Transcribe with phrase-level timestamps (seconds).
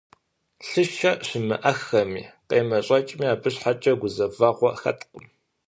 [0.67, 5.25] Лъышэ щымыӀэххэми къемэщӀэкӀми, абы щхьэкӀэ гузэвэгъуэ хэткъым.